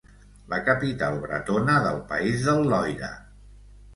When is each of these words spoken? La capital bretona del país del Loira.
La 0.53 0.57
capital 0.69 1.17
bretona 1.25 1.75
del 1.87 2.01
país 2.13 2.47
del 2.47 2.65
Loira. 2.71 3.13